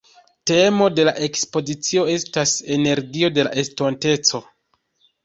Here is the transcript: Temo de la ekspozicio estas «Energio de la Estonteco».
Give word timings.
Temo 0.51 0.85
de 0.99 1.03
la 1.09 1.11
ekspozicio 1.27 2.05
estas 2.13 2.53
«Energio 2.77 3.29
de 3.37 3.45
la 3.49 3.53
Estonteco». 3.65 4.43